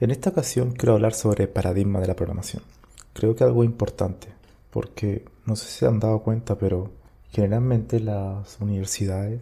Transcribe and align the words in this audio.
En 0.00 0.10
esta 0.10 0.30
ocasión 0.30 0.72
quiero 0.72 0.94
hablar 0.94 1.14
sobre 1.14 1.46
paradigma 1.46 2.00
de 2.00 2.08
la 2.08 2.16
programación. 2.16 2.64
Creo 3.12 3.36
que 3.36 3.44
algo 3.44 3.62
importante, 3.62 4.26
porque 4.70 5.24
no 5.46 5.54
sé 5.54 5.66
si 5.66 5.78
se 5.78 5.86
han 5.86 6.00
dado 6.00 6.20
cuenta, 6.20 6.58
pero 6.58 6.90
generalmente 7.30 8.00
las 8.00 8.60
universidades, 8.60 9.40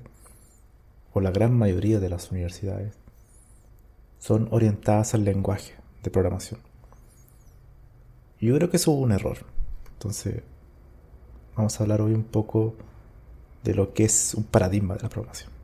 o 1.14 1.20
la 1.22 1.30
gran 1.30 1.56
mayoría 1.56 2.00
de 2.00 2.10
las 2.10 2.30
universidades, 2.30 2.92
son 4.18 4.48
orientadas 4.50 5.14
al 5.14 5.24
lenguaje 5.24 5.72
de 6.02 6.10
programación. 6.10 6.60
Y 8.38 8.48
yo 8.48 8.56
creo 8.56 8.70
que 8.70 8.76
eso 8.76 8.92
es 8.92 8.98
un 8.98 9.12
error. 9.12 9.38
Entonces, 9.94 10.42
vamos 11.56 11.80
a 11.80 11.82
hablar 11.82 12.02
hoy 12.02 12.12
un 12.12 12.24
poco 12.24 12.74
de 13.64 13.74
lo 13.74 13.94
que 13.94 14.04
es 14.04 14.34
un 14.34 14.44
paradigma 14.44 14.96
de 14.96 15.02
la 15.02 15.08
programación. 15.08 15.61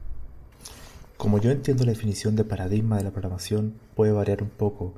Como 1.19 1.41
yo 1.41 1.51
entiendo 1.51 1.85
la 1.85 1.91
definición 1.91 2.37
de 2.37 2.45
paradigma 2.45 2.97
de 2.97 3.03
la 3.03 3.11
programación, 3.11 3.75
puede 3.97 4.13
variar 4.13 4.41
un 4.41 4.51
poco 4.51 4.95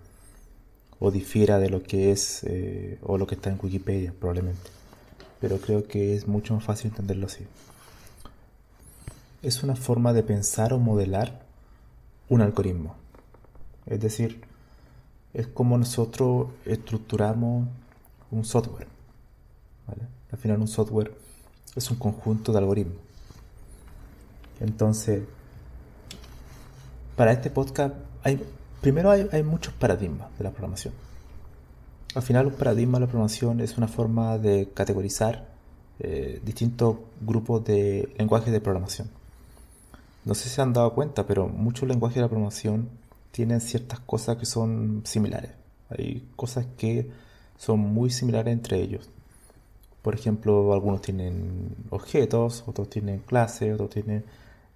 o 0.98 1.10
difiera 1.10 1.58
de 1.58 1.70
lo 1.70 1.82
que 1.82 2.12
es 2.12 2.44
eh, 2.44 2.98
o 3.02 3.16
lo 3.16 3.26
que 3.26 3.36
está 3.36 3.48
en 3.48 3.58
Wikipedia 3.60 4.12
probablemente. 4.12 4.70
Pero 5.40 5.56
creo 5.62 5.88
que 5.88 6.14
es 6.14 6.28
mucho 6.28 6.54
más 6.54 6.62
fácil 6.62 6.90
entenderlo 6.90 7.24
así. 7.24 7.46
Es 9.40 9.62
una 9.62 9.76
forma 9.76 10.12
de 10.12 10.22
pensar 10.22 10.74
o 10.74 10.78
modelar 10.78 11.40
un 12.28 12.42
algoritmo. 12.42 12.96
Es 13.86 14.00
decir, 14.00 14.42
es 15.32 15.46
como 15.46 15.78
nosotros 15.78 16.48
estructuramos 16.66 17.66
un 18.30 18.44
software. 18.44 18.88
Al 20.30 20.38
final 20.38 20.60
un 20.60 20.68
software 20.68 21.14
es 21.74 21.90
un 21.90 21.96
conjunto 21.96 22.52
de 22.52 22.58
algoritmos. 22.58 22.98
Entonces, 24.60 25.22
para 27.20 27.32
este 27.32 27.50
podcast 27.50 27.94
hay, 28.22 28.42
primero 28.80 29.10
hay, 29.10 29.42
muchos 29.42 29.74
paradigmas 29.74 30.28
de 30.38 30.44
la 30.44 30.52
programación. 30.52 30.94
Al 32.14 32.22
final 32.22 32.46
un 32.46 32.54
paradigma 32.54 32.96
de 32.96 33.04
la 33.04 33.08
programación 33.08 33.60
es 33.60 33.76
una 33.76 33.88
forma 33.88 34.38
de 34.38 34.70
categorizar 34.72 35.46
eh, 35.98 36.40
distintos 36.42 36.96
grupos 37.20 37.62
de 37.62 38.10
lenguajes 38.16 38.50
de 38.50 38.62
programación. 38.62 39.10
No 40.24 40.34
sé 40.34 40.44
si 40.44 40.54
se 40.54 40.62
han 40.62 40.72
dado 40.72 40.94
cuenta, 40.94 41.26
pero 41.26 41.46
muchos 41.46 41.86
lenguajes 41.86 42.14
de 42.14 42.22
la 42.22 42.28
programación 42.28 42.88
tienen 43.32 43.60
ciertas 43.60 44.00
cosas 44.00 44.38
que 44.38 44.46
son 44.46 45.02
similares. 45.04 45.50
Hay 45.90 46.26
cosas 46.36 46.68
que 46.78 47.10
son 47.58 47.80
muy 47.80 48.08
similares 48.08 48.50
entre 48.50 48.80
ellos. 48.80 49.10
Por 50.00 50.14
ejemplo, 50.14 50.72
algunos 50.72 51.02
tienen 51.02 51.76
objetos, 51.90 52.64
otros 52.66 52.88
tienen 52.88 53.18
clases, 53.18 53.74
otros 53.74 53.90
tienen 53.90 54.24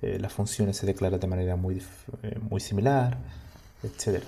eh, 0.02 0.18
las 0.20 0.32
funciones 0.32 0.76
se 0.76 0.86
declaran 0.86 1.20
de 1.20 1.26
manera 1.26 1.56
muy, 1.56 1.82
eh, 2.22 2.38
muy 2.50 2.60
similar, 2.60 3.18
etc. 3.82 4.22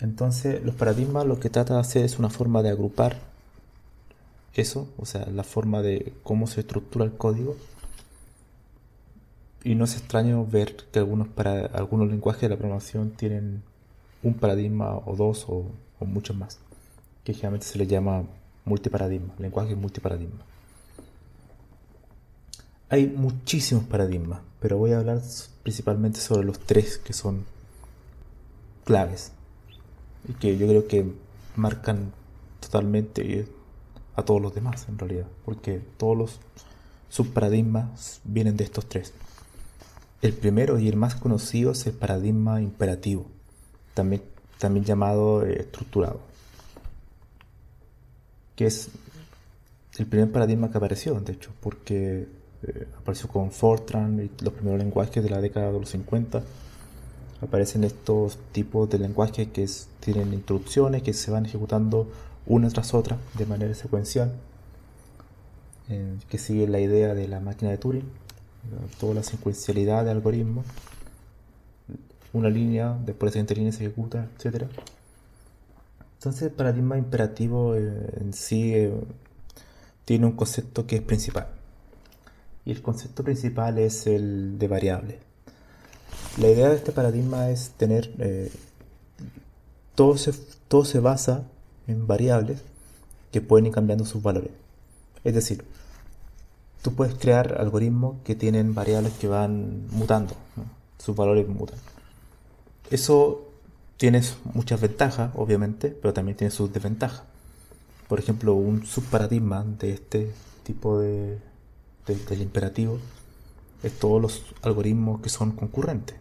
Entonces, 0.00 0.62
los 0.62 0.74
paradigmas 0.74 1.26
lo 1.26 1.40
que 1.40 1.50
trata 1.50 1.74
de 1.74 1.80
hacer 1.80 2.04
es 2.04 2.18
una 2.18 2.28
forma 2.28 2.62
de 2.62 2.70
agrupar 2.70 3.18
eso, 4.54 4.88
o 4.98 5.06
sea, 5.06 5.26
la 5.26 5.44
forma 5.44 5.82
de 5.82 6.12
cómo 6.22 6.46
se 6.46 6.60
estructura 6.60 7.04
el 7.04 7.12
código. 7.12 7.56
Y 9.64 9.74
no 9.74 9.84
es 9.84 9.96
extraño 9.96 10.46
ver 10.46 10.76
que 10.92 10.98
algunos, 10.98 11.28
para, 11.28 11.66
algunos 11.66 12.08
lenguajes 12.08 12.42
de 12.42 12.48
la 12.50 12.56
programación 12.56 13.10
tienen 13.10 13.62
un 14.22 14.34
paradigma 14.34 14.96
o 14.96 15.16
dos 15.16 15.46
o, 15.48 15.66
o 15.98 16.04
muchos 16.04 16.36
más, 16.36 16.58
que 17.24 17.32
generalmente 17.32 17.66
se 17.66 17.78
le 17.78 17.86
llama 17.86 18.24
multiparadigma, 18.64 19.34
lenguaje 19.38 19.74
multiparadigma. 19.74 20.44
Hay 22.88 23.08
muchísimos 23.08 23.84
paradigmas, 23.84 24.40
pero 24.60 24.78
voy 24.78 24.92
a 24.92 24.98
hablar 24.98 25.20
principalmente 25.64 26.20
sobre 26.20 26.46
los 26.46 26.60
tres 26.60 26.98
que 26.98 27.12
son 27.12 27.44
claves 28.84 29.32
y 30.28 30.34
que 30.34 30.56
yo 30.56 30.68
creo 30.68 30.86
que 30.86 31.12
marcan 31.56 32.12
totalmente 32.60 33.48
a 34.14 34.22
todos 34.22 34.40
los 34.40 34.54
demás 34.54 34.86
en 34.88 34.98
realidad, 34.98 35.26
porque 35.44 35.80
todos 35.96 36.16
los 36.16 36.40
subparadigmas 37.08 38.20
vienen 38.22 38.56
de 38.56 38.64
estos 38.64 38.88
tres. 38.88 39.12
El 40.22 40.32
primero 40.32 40.78
y 40.78 40.88
el 40.88 40.96
más 40.96 41.16
conocido 41.16 41.72
es 41.72 41.86
el 41.88 41.92
paradigma 41.92 42.62
imperativo, 42.62 43.26
también, 43.94 44.22
también 44.58 44.84
llamado 44.84 45.44
eh, 45.44 45.60
estructurado, 45.60 46.20
que 48.54 48.66
es 48.66 48.90
el 49.98 50.06
primer 50.06 50.30
paradigma 50.30 50.70
que 50.70 50.78
apareció, 50.78 51.18
de 51.20 51.32
hecho, 51.32 51.50
porque 51.60 52.28
eh, 52.62 52.86
apareció 52.98 53.28
con 53.28 53.50
Fortran 53.50 54.18
y 54.20 54.42
los 54.42 54.54
primeros 54.54 54.78
lenguajes 54.78 55.22
de 55.22 55.30
la 55.30 55.40
década 55.40 55.72
de 55.72 55.80
los 55.80 55.90
50. 55.90 56.42
Aparecen 57.42 57.84
estos 57.84 58.38
tipos 58.52 58.88
de 58.88 58.98
lenguajes 58.98 59.48
que 59.48 59.68
tienen 60.00 60.32
instrucciones 60.32 61.02
que 61.02 61.12
se 61.12 61.30
van 61.30 61.46
ejecutando 61.46 62.10
una 62.46 62.68
tras 62.70 62.94
otra 62.94 63.18
de 63.34 63.44
manera 63.46 63.74
secuencial, 63.74 64.32
eh, 65.90 66.16
que 66.28 66.38
sigue 66.38 66.66
la 66.66 66.80
idea 66.80 67.14
de 67.14 67.28
la 67.28 67.40
máquina 67.40 67.70
de 67.70 67.78
Turing, 67.78 68.08
toda 68.98 69.14
la 69.14 69.22
secuencialidad 69.22 70.04
de 70.04 70.12
algoritmos. 70.12 70.64
Una 72.32 72.48
línea, 72.48 72.98
después 73.04 73.30
la 73.30 73.32
siguiente 73.32 73.54
línea 73.54 73.72
se 73.72 73.84
ejecuta, 73.84 74.28
etc. 74.38 74.64
Entonces 76.14 76.42
el 76.42 76.50
paradigma 76.50 76.96
imperativo 76.96 77.74
eh, 77.74 78.10
en 78.20 78.32
sí 78.32 78.88
tiene 80.04 80.26
un 80.26 80.32
concepto 80.32 80.86
que 80.86 80.96
es 80.96 81.02
principal 81.02 81.48
y 82.66 82.72
el 82.72 82.82
concepto 82.82 83.22
principal 83.22 83.78
es 83.78 84.08
el 84.08 84.58
de 84.58 84.68
variable. 84.68 85.18
La 86.36 86.48
idea 86.48 86.68
de 86.68 86.74
este 86.74 86.92
paradigma 86.92 87.48
es 87.48 87.70
tener, 87.70 88.12
eh, 88.18 88.50
todo, 89.94 90.18
se, 90.18 90.32
todo 90.66 90.84
se 90.84 90.98
basa 90.98 91.44
en 91.86 92.08
variables 92.08 92.60
que 93.30 93.40
pueden 93.40 93.66
ir 93.66 93.72
cambiando 93.72 94.04
sus 94.04 94.20
valores. 94.20 94.50
Es 95.22 95.32
decir, 95.32 95.64
tú 96.82 96.94
puedes 96.94 97.14
crear 97.14 97.56
algoritmos 97.60 98.16
que 98.24 98.34
tienen 98.34 98.74
variables 98.74 99.12
que 99.14 99.28
van 99.28 99.86
mutando, 99.92 100.34
sus 100.98 101.14
valores 101.14 101.48
mutan. 101.48 101.78
Eso 102.90 103.46
tiene 103.96 104.22
muchas 104.54 104.80
ventajas, 104.80 105.30
obviamente, 105.36 105.90
pero 105.90 106.12
también 106.12 106.36
tiene 106.36 106.50
sus 106.50 106.72
desventajas. 106.72 107.22
Por 108.08 108.18
ejemplo, 108.18 108.54
un 108.54 108.84
subparadigma 108.84 109.64
de 109.64 109.92
este 109.92 110.32
tipo 110.64 110.98
de, 110.98 111.38
del 112.06 112.42
imperativo 112.42 112.98
es 113.82 113.98
todos 113.98 114.22
los 114.22 114.42
algoritmos 114.62 115.20
que 115.20 115.28
son 115.28 115.52
concurrentes, 115.52 116.16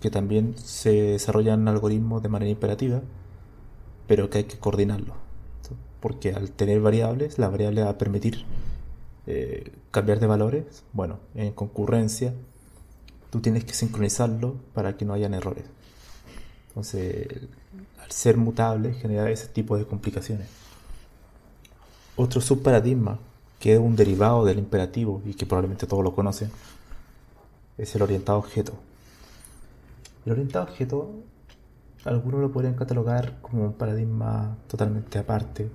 que 0.00 0.10
también 0.10 0.56
se 0.58 0.90
desarrollan 0.90 1.68
algoritmos 1.68 2.22
de 2.22 2.28
manera 2.28 2.50
imperativa, 2.50 3.00
pero 4.06 4.30
que 4.30 4.38
hay 4.38 4.44
que 4.44 4.58
coordinarlos. 4.58 5.16
porque 6.00 6.32
al 6.32 6.50
tener 6.50 6.80
variables, 6.80 7.38
la 7.38 7.48
variable 7.48 7.82
va 7.82 7.90
a 7.90 7.98
permitir 7.98 8.46
eh, 9.26 9.70
cambiar 9.90 10.18
de 10.18 10.26
valores. 10.26 10.82
Bueno, 10.94 11.18
en 11.34 11.52
concurrencia, 11.52 12.32
tú 13.30 13.40
tienes 13.40 13.64
que 13.64 13.74
sincronizarlo 13.74 14.56
para 14.72 14.96
que 14.96 15.04
no 15.04 15.12
hayan 15.12 15.34
errores. 15.34 15.64
Entonces, 16.68 17.28
al 18.02 18.10
ser 18.10 18.38
mutable, 18.38 18.94
genera 18.94 19.30
ese 19.30 19.48
tipo 19.48 19.76
de 19.76 19.84
complicaciones. 19.84 20.48
Otro 22.16 22.40
subparadigma, 22.40 23.18
que 23.60 23.74
es 23.74 23.78
un 23.78 23.94
derivado 23.94 24.44
del 24.44 24.58
imperativo 24.58 25.22
y 25.26 25.34
que 25.34 25.46
probablemente 25.46 25.86
todos 25.86 26.02
lo 26.02 26.14
conocen, 26.14 26.50
es 27.76 27.94
el 27.94 28.02
orientado 28.02 28.38
objeto. 28.38 28.72
El 30.24 30.32
orientado 30.32 30.64
objeto, 30.64 31.10
algunos 32.04 32.40
lo 32.40 32.50
podrían 32.50 32.74
catalogar 32.74 33.38
como 33.42 33.66
un 33.66 33.72
paradigma 33.74 34.56
totalmente 34.66 35.18
aparte, 35.18 35.68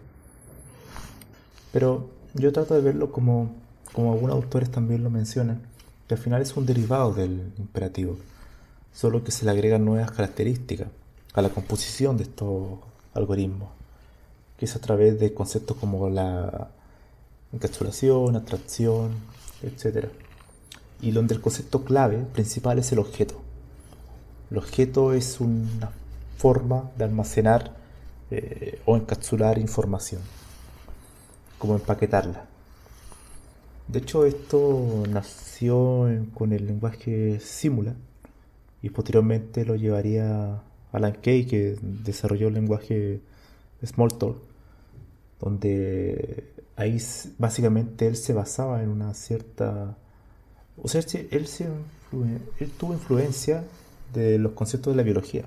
pero 1.72 2.10
yo 2.34 2.52
trato 2.52 2.74
de 2.74 2.82
verlo 2.82 3.12
como, 3.12 3.52
como 3.94 4.14
algunos 4.14 4.36
autores 4.36 4.72
también 4.72 5.04
lo 5.04 5.12
mencionan, 5.12 5.62
que 6.08 6.16
al 6.16 6.20
final 6.20 6.42
es 6.42 6.58
un 6.58 6.66
derivado 6.66 7.14
del 7.14 7.54
imperativo, 7.60 8.18
solo 8.94 9.24
que 9.24 9.31
se 9.31 9.46
le 9.46 9.52
agregan 9.52 9.86
nuevas 9.86 10.10
características 10.10 10.88
a 11.34 11.42
la 11.42 11.50
composición 11.50 12.18
de 12.18 12.24
estos 12.24 12.80
algoritmos, 13.14 13.70
que 14.58 14.66
es 14.66 14.76
a 14.76 14.80
través 14.80 15.20
de 15.20 15.36
conceptos 15.36 15.78
como 15.78 16.10
la 16.10 16.70
encapsulación, 17.56 18.36
atracción, 18.36 19.12
etc. 19.63 20.10
Y 21.02 21.12
donde 21.12 21.34
el 21.34 21.42
concepto 21.42 21.84
clave 21.84 22.18
principal 22.34 22.80
es 22.80 22.92
el 22.92 23.00
objeto. 23.00 23.42
El 24.52 24.57
objeto 24.57 25.13
es 25.13 25.40
una 25.40 25.92
forma 26.38 26.92
de 26.98 27.06
almacenar 27.06 27.75
eh, 28.30 28.80
o 28.86 28.96
encapsular 28.96 29.57
información, 29.57 30.22
como 31.57 31.75
empaquetarla. 31.75 32.46
De 33.88 34.00
hecho, 34.00 34.25
esto 34.25 35.04
nació 35.10 36.07
con 36.34 36.52
el 36.52 36.66
lenguaje 36.68 37.40
Simula 37.40 37.96
y 38.81 38.90
posteriormente 38.90 39.63
lo 39.63 39.75
llevaría 39.75 40.62
Alan 40.92 41.18
Kay, 41.22 41.46
que 41.46 41.78
desarrolló 41.81 42.48
el 42.48 42.56
lenguaje 42.56 43.22
Smalltalk, 43.84 44.38
donde 45.40 46.55
ahí 46.75 47.01
básicamente 47.38 48.07
él 48.07 48.16
se 48.16 48.33
basaba 48.33 48.83
en 48.83 48.89
una 48.89 49.13
cierta... 49.13 49.98
O 50.81 50.88
sea, 50.88 51.01
él, 51.31 51.48
tuvo 52.77 52.94
influencia 52.94 53.63
de 54.13 54.38
los 54.38 54.51
conceptos 54.54 54.94
de 54.94 54.98
la 54.98 55.04
biología, 55.04 55.45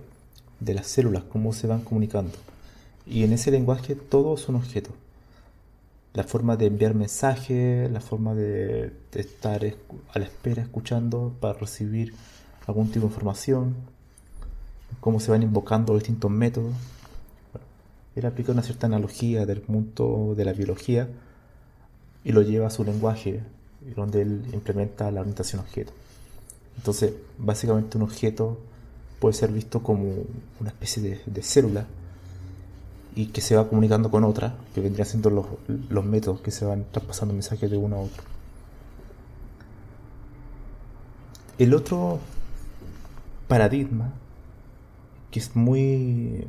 de 0.60 0.74
las 0.74 0.86
células, 0.86 1.24
cómo 1.24 1.52
se 1.52 1.66
van 1.66 1.82
comunicando. 1.82 2.32
Y 3.06 3.24
en 3.24 3.32
ese 3.32 3.50
lenguaje 3.50 3.94
todo 3.94 4.34
es 4.34 4.48
un 4.48 4.56
objeto. 4.56 4.90
La 6.14 6.24
forma 6.24 6.56
de 6.56 6.66
enviar 6.66 6.94
mensajes, 6.94 7.90
la 7.90 8.00
forma 8.00 8.34
de, 8.34 8.92
estar 9.12 9.64
a 9.64 10.18
la 10.18 10.24
espera 10.24 10.62
escuchando 10.62 11.34
para 11.40 11.58
recibir 11.58 12.14
algún 12.66 12.88
tipo 12.88 13.06
de 13.06 13.12
información, 13.12 13.76
cómo 15.00 15.20
se 15.20 15.30
van 15.30 15.42
invocando 15.42 15.94
distintos 15.94 16.30
métodos. 16.30 16.72
Él 18.18 18.26
aplica 18.26 18.52
una 18.52 18.62
cierta 18.62 18.86
analogía 18.86 19.46
del 19.46 19.62
mundo 19.66 20.34
de 20.36 20.44
la 20.44 20.52
biología 20.52 21.08
y 22.24 22.32
lo 22.32 22.42
lleva 22.42 22.66
a 22.66 22.70
su 22.70 22.84
lenguaje, 22.84 23.42
donde 23.96 24.22
él 24.22 24.42
implementa 24.52 25.10
la 25.10 25.20
orientación 25.20 25.60
objeto. 25.60 25.92
Entonces, 26.76 27.12
básicamente 27.38 27.96
un 27.96 28.04
objeto 28.04 28.58
puede 29.18 29.34
ser 29.34 29.50
visto 29.50 29.82
como 29.82 30.04
una 30.60 30.70
especie 30.70 31.20
de, 31.24 31.42
célula 31.42 31.86
y 33.14 33.26
que 33.26 33.40
se 33.40 33.56
va 33.56 33.68
comunicando 33.68 34.10
con 34.10 34.24
otra, 34.24 34.54
que 34.74 34.80
vendrían 34.80 35.06
siendo 35.06 35.30
los, 35.30 35.46
los 35.88 36.04
métodos 36.04 36.40
que 36.40 36.50
se 36.50 36.64
van 36.64 36.84
traspasando 36.90 37.34
mensajes 37.34 37.70
de 37.70 37.76
uno 37.76 37.96
a 37.96 38.00
otro. 38.00 38.22
El 41.58 41.74
otro 41.74 42.20
paradigma 43.48 44.12
que 45.30 45.40
es 45.40 45.54
muy 45.56 46.46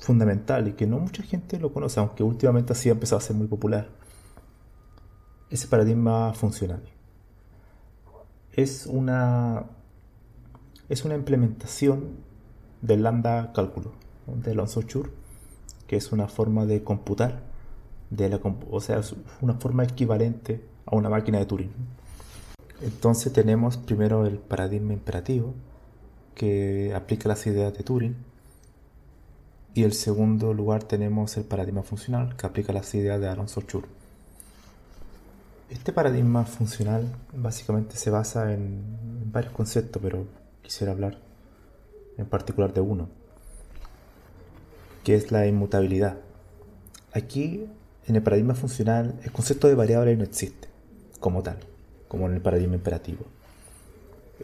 fundamental 0.00 0.68
y 0.68 0.72
que 0.72 0.86
no 0.86 0.98
mucha 0.98 1.22
gente 1.22 1.58
lo 1.58 1.72
conoce, 1.72 2.00
aunque 2.00 2.22
últimamente 2.22 2.72
así 2.72 2.88
ha 2.88 2.92
empezado 2.92 3.18
a 3.18 3.22
ser 3.22 3.36
muy 3.36 3.46
popular, 3.46 3.88
ese 5.50 5.66
paradigma 5.68 6.32
funcional 6.32 6.82
es 8.52 8.86
una, 8.86 9.64
es 10.88 11.04
una 11.04 11.14
implementación 11.14 12.16
del 12.82 13.02
lambda 13.02 13.52
cálculo 13.52 13.92
de 14.26 14.52
Alonso 14.52 14.82
Chur, 14.82 15.10
que 15.86 15.96
es 15.96 16.12
una 16.12 16.28
forma 16.28 16.66
de 16.66 16.82
computar, 16.84 17.42
de 18.10 18.28
la, 18.28 18.40
o 18.70 18.80
sea, 18.80 18.98
es 18.98 19.14
una 19.40 19.54
forma 19.54 19.84
equivalente 19.84 20.62
a 20.86 20.96
una 20.96 21.08
máquina 21.08 21.38
de 21.38 21.46
Turing. 21.46 21.72
Entonces 22.82 23.32
tenemos 23.32 23.76
primero 23.76 24.26
el 24.26 24.38
paradigma 24.38 24.92
imperativo, 24.92 25.54
que 26.34 26.92
aplica 26.94 27.28
las 27.28 27.46
ideas 27.46 27.72
de 27.76 27.82
Turing, 27.82 28.16
y 29.74 29.84
en 29.84 29.92
segundo 29.92 30.52
lugar 30.52 30.84
tenemos 30.84 31.36
el 31.36 31.44
paradigma 31.44 31.82
funcional, 31.82 32.36
que 32.36 32.46
aplica 32.46 32.72
las 32.72 32.94
ideas 32.94 33.20
de 33.20 33.28
Alonso 33.28 33.62
Chur. 33.62 33.84
Este 35.70 35.92
paradigma 35.92 36.44
funcional 36.44 37.06
básicamente 37.34 37.96
se 37.96 38.10
basa 38.10 38.52
en 38.52 39.32
varios 39.32 39.54
conceptos, 39.54 40.02
pero 40.02 40.26
quisiera 40.62 40.92
hablar 40.92 41.18
en 42.18 42.26
particular 42.26 42.74
de 42.74 42.82
uno, 42.82 43.08
que 45.04 45.14
es 45.14 45.32
la 45.32 45.46
inmutabilidad. 45.46 46.18
Aquí, 47.14 47.66
en 48.06 48.16
el 48.16 48.22
paradigma 48.22 48.54
funcional, 48.54 49.18
el 49.24 49.32
concepto 49.32 49.68
de 49.68 49.74
variable 49.74 50.14
no 50.16 50.24
existe 50.24 50.68
como 51.20 51.42
tal, 51.42 51.58
como 52.08 52.26
en 52.26 52.34
el 52.34 52.42
paradigma 52.42 52.74
imperativo. 52.74 53.24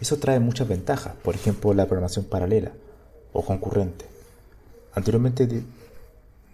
Eso 0.00 0.18
trae 0.18 0.38
muchas 0.40 0.68
ventajas, 0.68 1.14
por 1.22 1.34
ejemplo, 1.34 1.74
la 1.74 1.86
programación 1.86 2.24
paralela 2.24 2.72
o 3.32 3.44
concurrente. 3.44 4.04
Anteriormente 4.94 5.48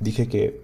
dije 0.00 0.28
que 0.28 0.62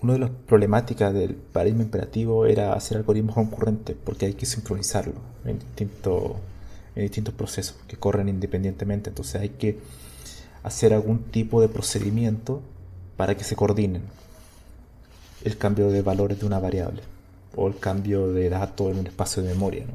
una 0.00 0.12
de 0.14 0.18
las 0.20 0.30
problemáticas 0.30 1.12
del 1.12 1.34
paradigma 1.34 1.82
imperativo 1.82 2.46
era 2.46 2.72
hacer 2.72 2.98
algoritmos 2.98 3.34
concurrentes 3.34 3.96
porque 4.04 4.26
hay 4.26 4.34
que 4.34 4.46
sincronizarlo 4.46 5.14
en, 5.44 5.58
en 5.78 7.02
distintos 7.02 7.34
procesos 7.34 7.76
que 7.88 7.96
corren 7.96 8.28
independientemente. 8.28 9.10
Entonces 9.10 9.40
hay 9.40 9.50
que 9.50 9.78
hacer 10.62 10.94
algún 10.94 11.24
tipo 11.24 11.60
de 11.60 11.68
procedimiento 11.68 12.62
para 13.16 13.36
que 13.36 13.44
se 13.44 13.56
coordinen 13.56 14.02
el 15.44 15.56
cambio 15.56 15.90
de 15.90 16.02
valores 16.02 16.38
de 16.38 16.46
una 16.46 16.58
variable 16.58 17.02
o 17.56 17.66
el 17.66 17.78
cambio 17.78 18.32
de 18.32 18.50
datos 18.50 18.92
en 18.92 18.98
un 18.98 19.06
espacio 19.06 19.42
de 19.42 19.48
memoria. 19.48 19.82
En 19.82 19.90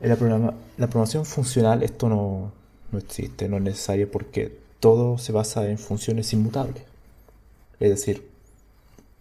la, 0.00 0.16
programación 0.16 1.24
funcional 1.24 1.82
esto 1.82 2.08
no, 2.08 2.52
no 2.92 2.98
existe, 2.98 3.48
no 3.48 3.56
es 3.56 3.62
necesario 3.62 4.10
porque 4.10 4.56
todo 4.80 5.18
se 5.18 5.32
basa 5.32 5.68
en 5.68 5.78
funciones 5.78 6.32
inmutables. 6.32 6.84
Es 7.80 7.90
decir, 7.90 8.28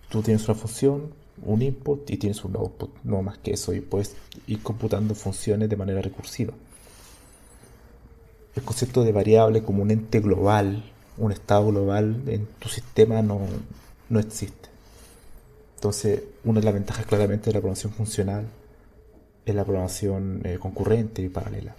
tú 0.09 0.21
tienes 0.21 0.47
una 0.47 0.55
función, 0.55 1.13
un 1.43 1.61
input 1.61 2.09
y 2.09 2.17
tienes 2.17 2.43
un 2.43 2.55
output, 2.55 2.91
no 3.03 3.21
más 3.21 3.37
que 3.39 3.53
eso, 3.53 3.73
y 3.73 3.81
puedes 3.81 4.15
ir 4.47 4.61
computando 4.61 5.15
funciones 5.15 5.69
de 5.69 5.75
manera 5.75 6.01
recursiva. 6.01 6.53
El 8.55 8.63
concepto 8.63 9.03
de 9.03 9.11
variable 9.11 9.63
como 9.63 9.83
un 9.83 9.91
ente 9.91 10.19
global, 10.19 10.83
un 11.17 11.31
estado 11.31 11.67
global 11.67 12.23
en 12.27 12.47
tu 12.59 12.69
sistema 12.69 13.21
no, 13.21 13.41
no 14.09 14.19
existe. 14.19 14.69
Entonces, 15.75 16.23
una 16.43 16.59
de 16.59 16.65
las 16.65 16.73
ventajas 16.73 17.05
claramente 17.05 17.45
de 17.45 17.53
la 17.53 17.59
programación 17.59 17.93
funcional 17.93 18.47
es 19.47 19.55
la 19.55 19.63
programación 19.63 20.41
eh, 20.43 20.57
concurrente 20.59 21.21
y 21.21 21.29
paralela. 21.29 21.73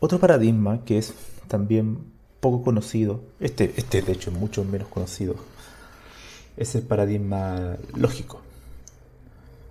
Otro 0.00 0.18
paradigma 0.18 0.84
que 0.84 0.98
es 0.98 1.14
también 1.46 1.98
poco 2.40 2.62
conocido, 2.62 3.22
este, 3.38 3.72
este 3.76 4.02
de 4.02 4.12
hecho 4.12 4.30
es 4.30 4.36
mucho 4.36 4.64
menos 4.64 4.88
conocido, 4.88 5.36
es 6.56 6.74
el 6.74 6.82
paradigma 6.82 7.76
lógico. 7.94 8.40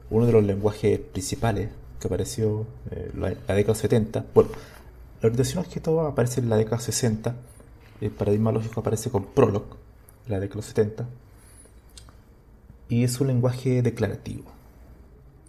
Uno 0.10 0.26
de 0.26 0.32
los 0.32 0.44
lenguajes 0.44 1.00
principales 1.00 1.70
que 2.00 2.08
apareció 2.08 2.66
en 2.90 3.26
eh, 3.26 3.38
la, 3.48 3.56
década 3.56 3.76
70. 3.76 4.26
Bueno, 4.34 4.52
la 5.22 5.28
orientación 5.28 5.60
objeto 5.66 6.02
aparece 6.02 6.40
en 6.40 6.50
la 6.50 6.56
década 6.56 6.80
60. 6.80 7.36
El 8.00 8.12
paradigma 8.12 8.52
lógico 8.52 8.80
aparece 8.80 9.10
con 9.10 9.26
Prolog, 9.26 9.66
en 10.28 10.32
la 10.32 10.40
década 10.40 10.62
70. 10.62 11.08
Y 12.88 13.04
es 13.04 13.20
un 13.20 13.28
lenguaje 13.28 13.82
declarativo. 13.82 14.63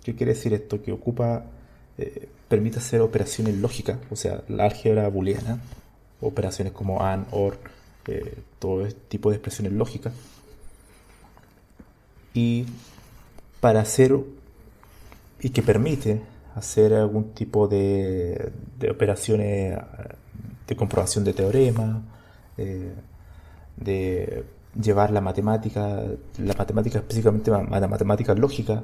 ¿Qué 0.05 0.15
quiere 0.15 0.35
decir 0.35 0.55
esto? 0.55 0.83
Que 0.83 0.93
ocupa, 0.93 1.47
eh, 1.99 2.29
permite 2.49 2.79
hacer 2.79 3.01
operaciones 3.01 3.57
lógicas, 3.57 3.99
o 4.11 4.17
sea, 4.17 4.45
la 4.49 4.67
álgebra 4.67 5.09
booleana, 5.09 5.59
operaciones 6.21 6.73
como 6.73 7.03
AND, 7.03 7.27
OR, 7.33 7.59
eh, 8.07 8.39
todo 8.59 8.87
este 8.87 9.01
tipo 9.09 9.31
de 9.31 9.37
expresiones 9.37 9.73
lógicas 9.73 10.13
y 12.35 12.67
para 13.61 13.81
hacer 13.81 14.15
y 15.41 15.51
que 15.51 15.63
permite 15.63 16.21
hacer 16.55 16.93
algún 16.93 17.33
tipo 17.33 17.67
de, 17.67 18.53
operaciones 18.91 19.79
de 20.67 20.77
comprobación 20.77 21.25
de 21.25 21.33
teorema, 21.33 22.03
eh, 22.59 22.93
de 23.77 24.45
llevar 24.81 25.11
la 25.11 25.21
matemática, 25.21 26.03
la 26.39 26.55
matemática 26.55 26.99
específicamente 26.99 27.51
la 27.51 27.89
matemática 27.89 28.35
lógica, 28.35 28.83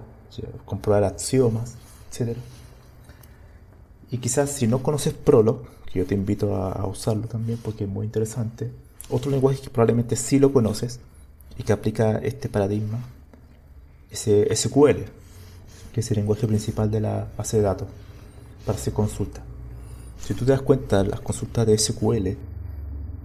comprobar 0.65 1.05
axiomas, 1.05 1.75
etc. 2.11 2.37
Y 4.11 4.19
quizás 4.19 4.51
si 4.51 4.67
no 4.67 4.83
conoces 4.83 5.15
Prolog, 5.15 5.63
que 5.93 5.99
yo 6.01 6.07
te 6.07 6.15
invito 6.15 6.57
a, 6.57 6.87
usarlo 6.87 7.27
también 7.27 7.59
porque 7.63 7.85
es 7.85 7.91
muy 7.91 8.07
interesante, 8.07 8.71
otro 9.09 9.31
lenguaje 9.31 9.61
que 9.61 9.71
probablemente 9.71 10.17
sí 10.17 10.39
lo 10.39 10.53
conoces 10.53 11.01
y 11.59 11.63
que 11.63 11.73
aplica 11.73 12.19
este 12.19 12.49
paradigma 12.49 13.01
es 14.11 14.21
SQL, 14.21 15.05
que 15.93 16.01
es 16.01 16.11
el 16.11 16.17
lenguaje 16.17 16.47
principal 16.47 16.91
de 16.91 17.01
la 17.01 17.29
base 17.37 17.59
de 17.59 17.63
datos 17.65 17.89
para 18.65 18.79
hacer 18.79 18.93
consulta. 18.93 19.43
Si 20.21 20.35
tú 20.35 20.45
te 20.45 20.53
das 20.53 20.63
cuenta, 20.63 21.03
las 21.05 21.21
consultas 21.21 21.67
de 21.67 21.79
SQL 21.79 22.37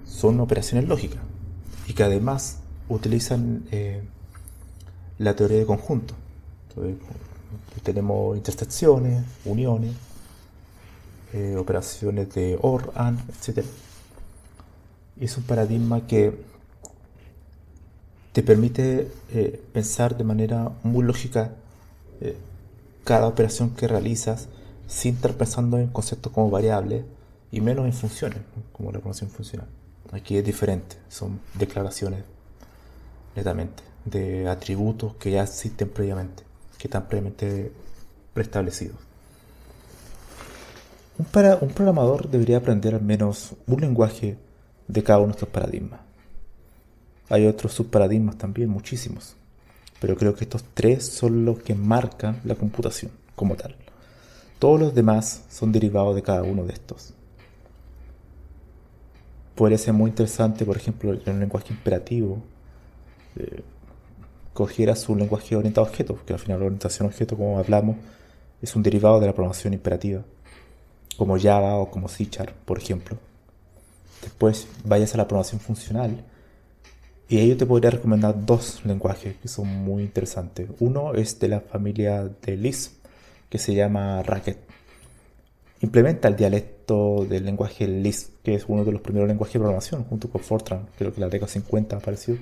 son 0.06 0.40
operaciones 0.40 0.88
lógicas 0.88 1.22
y 1.88 1.94
que 1.94 2.04
además 2.04 2.60
utilizan 2.90 3.66
eh, 3.72 4.04
la 5.18 5.36
teoría 5.36 5.58
de 5.58 5.66
tenemos 7.84 8.36
intersecciones, 8.38 9.24
uniones, 9.46 9.94
eh, 11.34 11.56
operaciones 11.58 12.34
de 12.34 12.58
OR, 12.62 12.92
AND, 12.96 13.20
etc. 13.30 13.66
Es 15.20 15.38
un 15.38 15.44
paradigma 15.44 16.06
que 16.08 16.38
te 18.34 18.44
permite 18.44 19.12
eh, 19.32 19.62
pensar 19.74 20.18
de 20.18 20.24
manera 20.24 20.72
muy 20.84 21.04
lógica 21.04 21.52
cada 23.04 23.28
operación 23.28 23.70
que 23.70 23.88
realizas 23.88 24.48
sin 24.88 25.16
estar 25.16 25.34
pensando 25.36 25.78
en 25.78 25.88
conceptos 25.88 26.32
como 26.32 26.50
variables 26.50 27.06
y 27.52 27.62
menos 27.62 27.86
en 27.86 27.94
funciones, 27.94 28.40
como 28.74 28.90
la 28.90 28.94
programación 28.94 29.30
funcional. 29.30 29.68
Aquí 30.12 30.38
es 30.38 30.44
diferente, 30.44 30.98
son 31.08 31.40
declaraciones 31.54 32.24
netamente 33.36 33.84
de 34.06 34.48
atributos 34.48 35.16
que 35.16 35.32
ya 35.32 35.44
existen 35.44 35.90
previamente, 35.90 36.44
que 36.78 36.88
están 36.88 37.08
previamente 37.08 37.72
preestablecidos. 38.34 38.98
Un, 41.18 41.26
para, 41.26 41.56
un 41.62 41.70
programador 41.70 42.30
debería 42.30 42.58
aprender 42.58 42.96
al 42.96 43.02
menos 43.02 43.56
un 43.68 43.82
lenguaje 43.82 44.38
de 44.88 45.04
cada 45.04 45.20
uno 45.20 45.28
de 45.28 45.34
estos 45.34 45.50
paradigmas. 45.50 46.02
Hay 47.30 47.48
otros 47.48 47.74
subparadigmas 47.74 48.38
también, 48.38 48.70
muchísimos, 48.70 49.36
pero 50.00 50.16
creo 50.16 50.36
que 50.36 50.44
estos 50.44 50.64
tres 50.74 51.06
son 51.06 51.46
los 51.46 51.60
que 51.60 51.74
marcan 51.74 52.40
la 52.44 52.56
computación 52.56 53.12
como 53.36 53.56
tal. 53.56 53.76
Todos 54.60 54.80
los 54.80 54.96
demás 54.96 55.44
son 55.50 55.72
derivados 55.72 56.16
de 56.16 56.22
cada 56.22 56.44
uno 56.44 56.66
de 56.66 56.74
estos. 56.74 57.14
Podría 59.56 59.78
ser 59.78 59.94
muy 59.94 60.10
interesante, 60.10 60.66
por 60.66 60.78
ejemplo, 60.78 61.14
en 61.14 61.34
un 61.34 61.40
lenguaje 61.40 61.74
imperativo, 61.74 62.44
eh, 63.38 63.64
cogiera 64.56 64.96
su 64.96 65.18
lenguaje 65.18 65.58
orientado 65.58 65.86
a 65.86 65.90
objetos, 65.90 66.22
que 66.26 66.32
al 66.32 66.40
final 66.40 66.60
la 66.62 66.68
orientación 66.68 67.06
a 67.06 67.10
objetos, 67.10 67.38
como 67.38 67.60
hablamos, 67.60 67.98
es 68.62 68.74
un 68.74 68.84
derivado 68.84 69.20
de 69.20 69.28
la 69.28 69.34
programación 69.34 69.74
imperativa, 69.74 70.24
como 71.18 71.38
Java 71.38 71.76
o 71.76 71.92
como 71.92 72.08
C 72.08 72.26
por 72.64 72.78
ejemplo. 72.80 73.18
Después 74.22 74.68
vayas 74.86 75.14
a 75.14 75.18
la 75.18 75.28
programación 75.28 75.60
funcional 75.60 76.24
y 77.28 77.38
ahí 77.38 77.50
yo 77.50 77.58
te 77.58 77.66
podría 77.66 77.92
recomendar 77.92 78.46
dos 78.46 78.86
lenguajes 78.86 79.36
que 79.36 79.50
son 79.50 79.68
muy 79.68 80.04
interesantes. 80.04 80.70
Uno 80.80 81.14
es 81.14 81.38
de 81.38 81.50
la 81.50 81.60
familia 81.60 82.24
de 82.24 82.56
Lisp, 82.56 83.04
que 83.50 83.58
se 83.58 83.76
llama 83.76 84.24
Racket. 84.24 84.58
Implementa 85.82 86.30
el 86.30 86.38
dialecto 86.38 87.26
del 87.28 87.44
lenguaje 87.44 87.88
Lisp, 87.90 88.42
que 88.42 88.56
es 88.56 88.64
uno 88.70 88.86
de 88.86 88.94
los 88.94 89.02
primeros 89.02 89.28
lenguajes 89.28 89.56
de 89.56 89.60
programación, 89.60 90.06
junto 90.06 90.30
con 90.30 90.40
Fortran, 90.40 90.88
creo 90.98 91.14
que 91.14 91.20
la 91.20 91.28
década 91.28 91.52
50 91.52 91.98
apareció. 91.98 92.38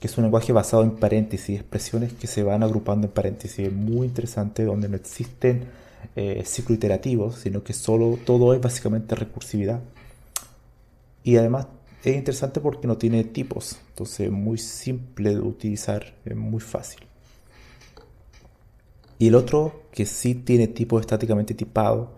Que 0.00 0.06
es 0.06 0.16
un 0.16 0.24
lenguaje 0.24 0.52
basado 0.52 0.82
en 0.82 0.92
paréntesis, 0.92 1.58
expresiones 1.58 2.12
que 2.12 2.26
se 2.26 2.42
van 2.42 2.62
agrupando 2.62 3.06
en 3.06 3.12
paréntesis. 3.12 3.66
Es 3.66 3.72
muy 3.72 4.06
interesante, 4.06 4.64
donde 4.64 4.88
no 4.88 4.96
existen 4.96 5.64
eh, 6.14 6.42
ciclos 6.46 6.76
iterativos, 6.76 7.36
sino 7.36 7.62
que 7.62 7.72
solo 7.72 8.18
todo 8.24 8.54
es 8.54 8.60
básicamente 8.60 9.14
recursividad. 9.14 9.80
Y 11.24 11.36
además 11.36 11.66
es 12.04 12.16
interesante 12.16 12.60
porque 12.60 12.86
no 12.86 12.96
tiene 12.96 13.24
tipos, 13.24 13.78
entonces 13.90 14.20
es 14.20 14.30
muy 14.30 14.58
simple 14.58 15.34
de 15.34 15.40
utilizar, 15.40 16.14
es 16.24 16.36
muy 16.36 16.60
fácil. 16.60 17.00
Y 19.18 19.26
el 19.28 19.34
otro 19.34 19.82
que 19.92 20.06
sí 20.06 20.34
tiene 20.34 20.68
tipo 20.68 21.00
estáticamente 21.00 21.54
tipado 21.54 22.12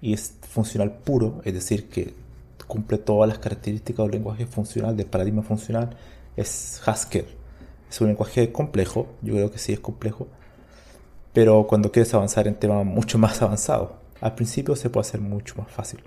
y 0.00 0.12
es 0.12 0.34
funcional 0.48 0.92
puro, 0.98 1.40
es 1.44 1.52
decir, 1.52 1.88
que 1.88 2.14
cumple 2.68 2.98
todas 2.98 3.28
las 3.28 3.38
características 3.38 4.06
del 4.06 4.12
lenguaje 4.12 4.46
funcional, 4.46 4.96
del 4.96 5.06
paradigma 5.06 5.42
funcional, 5.42 5.96
es 6.36 6.80
Haskell. 6.84 7.26
Es 7.90 8.00
un 8.00 8.08
lenguaje 8.08 8.50
complejo, 8.52 9.08
yo 9.22 9.34
creo 9.34 9.50
que 9.50 9.58
sí 9.58 9.72
es 9.72 9.80
complejo, 9.80 10.26
pero 11.32 11.66
cuando 11.66 11.92
quieres 11.92 12.12
avanzar 12.14 12.48
en 12.48 12.54
temas 12.54 12.84
mucho 12.84 13.18
más 13.18 13.40
avanzados, 13.42 13.90
al 14.20 14.34
principio 14.34 14.74
se 14.76 14.90
puede 14.90 15.06
hacer 15.06 15.20
mucho 15.20 15.54
más 15.58 15.70
fácil. 15.70 16.00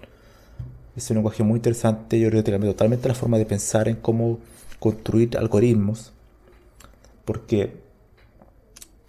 Es 0.95 1.09
un 1.11 1.17
lenguaje 1.17 1.43
muy 1.43 1.57
interesante, 1.57 2.19
yo 2.19 2.29
creo 2.29 2.43
que 2.43 2.51
cambia 2.51 2.71
totalmente 2.71 3.07
la 3.07 3.13
forma 3.13 3.37
de 3.37 3.45
pensar 3.45 3.87
en 3.87 3.97
cómo 3.97 4.39
construir 4.79 5.37
algoritmos, 5.37 6.11
porque 7.25 7.77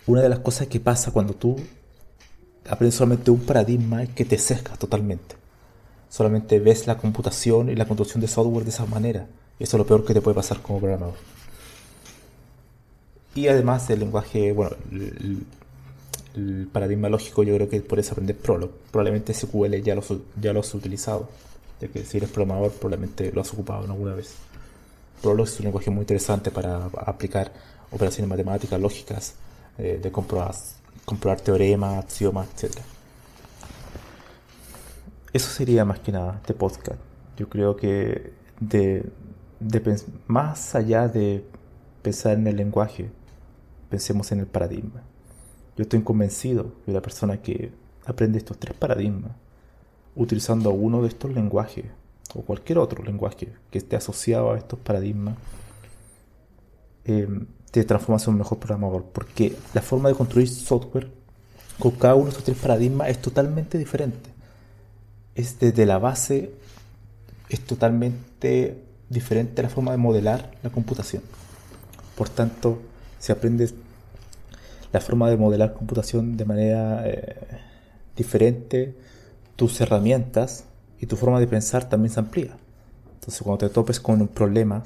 una 0.06 0.22
de 0.22 0.28
las 0.28 0.40
cosas 0.40 0.66
que 0.66 0.80
pasa 0.80 1.10
cuando 1.10 1.34
tú 1.34 1.56
aprendes 2.68 2.96
solamente 2.96 3.30
un 3.30 3.40
paradigma 3.40 4.02
es 4.02 4.10
que 4.10 4.24
te 4.24 4.38
sesgas 4.38 4.78
totalmente. 4.78 5.36
Solamente 6.08 6.58
ves 6.58 6.86
la 6.86 6.96
computación 6.96 7.68
y 7.68 7.74
la 7.74 7.86
construcción 7.86 8.20
de 8.20 8.28
software 8.28 8.64
de 8.64 8.70
esa 8.70 8.86
manera. 8.86 9.26
Eso 9.58 9.76
es 9.76 9.78
lo 9.78 9.86
peor 9.86 10.04
que 10.04 10.14
te 10.14 10.20
puede 10.20 10.34
pasar 10.34 10.60
como 10.62 10.78
programador. 10.78 11.16
Y 13.34 13.48
además 13.48 13.88
el 13.90 14.00
lenguaje, 14.00 14.52
bueno, 14.52 14.76
el, 14.90 15.46
paradigma 16.72 17.08
lógico 17.08 17.42
yo 17.42 17.54
creo 17.56 17.68
que 17.68 17.80
puedes 17.80 18.10
aprender 18.12 18.36
Prolog. 18.36 18.70
Probablemente 18.92 19.34
SQL 19.34 19.74
ya 19.82 19.94
lo, 19.94 20.02
ya 20.40 20.52
lo 20.52 20.60
has 20.60 20.74
utilizado. 20.74 21.28
Ya 21.80 21.88
que 21.88 22.04
si 22.04 22.18
eres 22.18 22.30
programador 22.30 22.72
probablemente 22.72 23.32
lo 23.32 23.40
has 23.40 23.52
ocupado 23.52 23.84
alguna 23.84 24.14
vez. 24.14 24.34
Prolog 25.22 25.46
es 25.46 25.58
un 25.58 25.64
lenguaje 25.64 25.90
muy 25.90 26.02
interesante 26.02 26.50
para 26.50 26.86
aplicar 27.06 27.52
operaciones 27.90 28.28
matemáticas, 28.28 28.80
lógicas, 28.80 29.34
eh, 29.78 29.98
de 30.02 30.12
comprobar, 30.12 30.54
comprobar 31.04 31.40
teoremas, 31.40 32.04
axiomas, 32.04 32.48
etc. 32.56 32.78
Eso 35.32 35.50
sería 35.50 35.84
más 35.84 36.00
que 36.00 36.12
nada 36.12 36.36
este 36.40 36.54
podcast. 36.54 36.98
Yo 37.36 37.48
creo 37.48 37.76
que 37.76 38.32
de, 38.60 39.04
más 40.26 40.74
allá 40.74 41.08
de 41.08 41.44
pensar 42.02 42.34
en 42.34 42.46
el 42.46 42.56
lenguaje, 42.56 43.10
pensemos 43.90 44.30
en 44.32 44.40
el 44.40 44.46
paradigma. 44.46 45.02
Yo 45.76 45.82
estoy 45.82 46.02
convencido 46.02 46.72
que 46.84 46.92
la 46.92 47.02
persona 47.02 47.40
que 47.40 47.70
aprende 48.06 48.38
estos 48.38 48.58
tres 48.58 48.76
paradigmas, 48.76 49.32
utilizando 50.16 50.70
uno 50.70 51.02
de 51.02 51.08
estos 51.08 51.32
lenguajes, 51.32 51.84
o 52.34 52.42
cualquier 52.42 52.78
otro 52.78 53.02
lenguaje 53.02 53.48
que 53.70 53.78
esté 53.78 53.96
asociado 53.96 54.52
a 54.52 54.58
estos 54.58 54.78
paradigmas, 54.78 55.36
eh, 57.04 57.28
te 57.70 57.84
transformas 57.84 58.26
en 58.26 58.34
un 58.34 58.38
mejor 58.38 58.58
programador. 58.58 59.04
Porque 59.04 59.56
la 59.74 59.82
forma 59.82 60.08
de 60.08 60.14
construir 60.14 60.48
software 60.48 61.10
con 61.78 61.92
cada 61.92 62.14
uno 62.14 62.24
de 62.24 62.30
estos 62.30 62.44
tres 62.44 62.58
paradigmas 62.58 63.08
es 63.08 63.20
totalmente 63.20 63.78
diferente. 63.78 64.30
Es 65.34 65.58
desde 65.58 65.86
la 65.86 65.98
base, 65.98 66.52
es 67.48 67.60
totalmente 67.60 68.87
diferente 69.08 69.62
la 69.62 69.68
forma 69.68 69.92
de 69.92 69.98
modelar 69.98 70.50
la 70.62 70.70
computación. 70.70 71.22
Por 72.16 72.28
tanto, 72.28 72.80
si 73.18 73.32
aprendes 73.32 73.74
la 74.92 75.00
forma 75.00 75.28
de 75.30 75.36
modelar 75.36 75.74
computación 75.74 76.36
de 76.36 76.44
manera 76.44 77.02
eh, 77.06 77.36
diferente, 78.16 78.94
tus 79.56 79.80
herramientas 79.80 80.64
y 81.00 81.06
tu 81.06 81.16
forma 81.16 81.40
de 81.40 81.46
pensar 81.46 81.88
también 81.88 82.12
se 82.12 82.20
amplía. 82.20 82.56
Entonces, 83.14 83.42
cuando 83.42 83.66
te 83.66 83.72
topes 83.72 84.00
con 84.00 84.20
un 84.20 84.28
problema 84.28 84.82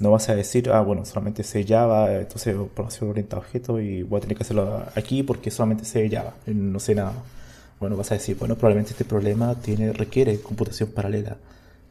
no 0.00 0.10
vas 0.10 0.28
a 0.28 0.34
decir, 0.34 0.70
ah, 0.70 0.80
bueno, 0.80 1.04
solamente 1.04 1.44
sé 1.44 1.64
Java, 1.64 2.12
entonces 2.12 2.54
programación 2.54 3.10
orientada 3.10 3.42
a 3.42 3.44
objetos 3.44 3.80
y 3.80 4.02
voy 4.02 4.18
a 4.18 4.20
tener 4.22 4.36
que 4.36 4.42
hacerlo 4.42 4.82
aquí 4.96 5.22
porque 5.22 5.50
solamente 5.50 5.84
sé 5.84 6.08
Java, 6.10 6.34
no 6.46 6.80
sé 6.80 6.94
nada. 6.94 7.14
Bueno, 7.78 7.96
vas 7.96 8.10
a 8.10 8.14
decir, 8.14 8.36
bueno, 8.36 8.56
probablemente 8.56 8.92
este 8.92 9.04
problema 9.04 9.54
tiene, 9.54 9.92
requiere 9.92 10.40
computación 10.40 10.90
paralela, 10.90 11.36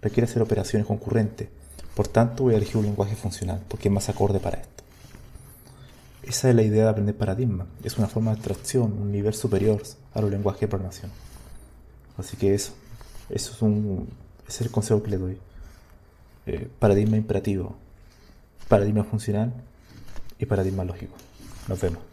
requiere 0.03 0.29
hacer 0.29 0.41
operaciones 0.41 0.87
concurrentes. 0.87 1.49
Por 1.95 2.07
tanto, 2.07 2.43
voy 2.43 2.53
a 2.53 2.57
elegir 2.57 2.77
un 2.77 2.85
lenguaje 2.85 3.15
funcional 3.15 3.61
porque 3.67 3.87
es 3.87 3.93
más 3.93 4.09
acorde 4.09 4.39
para 4.39 4.57
esto. 4.57 4.83
Esa 6.23 6.49
es 6.49 6.55
la 6.55 6.63
idea 6.63 6.83
de 6.83 6.89
aprender 6.89 7.15
paradigma. 7.15 7.65
Es 7.83 7.97
una 7.97 8.07
forma 8.07 8.31
de 8.31 8.37
abstracción, 8.37 8.93
un 8.93 9.11
nivel 9.11 9.33
superior 9.33 9.81
a 10.13 10.21
los 10.21 10.31
lenguajes 10.31 10.61
de 10.61 10.67
programación. 10.67 11.11
Así 12.17 12.37
que 12.37 12.53
eso, 12.53 12.73
eso 13.29 13.51
es, 13.53 13.61
un, 13.61 14.07
es 14.47 14.61
el 14.61 14.71
consejo 14.71 15.03
que 15.03 15.11
le 15.11 15.17
doy. 15.17 15.37
Eh, 16.45 16.67
paradigma 16.79 17.17
imperativo 17.17 17.75
paradigma 18.73 19.03
funcional 19.03 19.53
y 20.39 20.45
paradigma 20.45 20.83
lógico. 20.83 21.15
Nos 21.67 21.79
vemos. 21.79 22.12